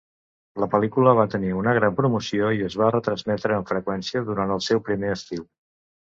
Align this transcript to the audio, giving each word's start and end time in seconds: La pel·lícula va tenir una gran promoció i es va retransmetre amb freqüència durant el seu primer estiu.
La 0.61 0.67
pel·lícula 0.75 1.11
va 1.17 1.25
tenir 1.33 1.49
una 1.57 1.73
gran 1.77 1.99
promoció 1.99 2.49
i 2.59 2.63
es 2.67 2.77
va 2.83 2.87
retransmetre 2.95 3.55
amb 3.59 3.69
freqüència 3.73 4.23
durant 4.31 4.55
el 4.55 4.63
seu 4.69 4.83
primer 4.89 5.13
estiu. 5.17 5.45